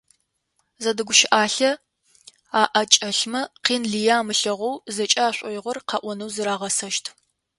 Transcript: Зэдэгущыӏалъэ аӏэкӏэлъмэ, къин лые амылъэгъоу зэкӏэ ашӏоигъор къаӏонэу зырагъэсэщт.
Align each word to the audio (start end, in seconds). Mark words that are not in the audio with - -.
Зэдэгущыӏалъэ 0.83 1.71
аӏэкӏэлъмэ, 2.61 3.41
къин 3.63 3.83
лые 3.91 4.13
амылъэгъоу 4.19 4.75
зэкӏэ 4.95 5.21
ашӏоигъор 5.29 5.77
къаӏонэу 5.89 6.33
зырагъэсэщт. 6.35 7.05